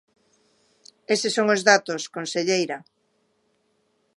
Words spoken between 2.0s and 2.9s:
conselleira.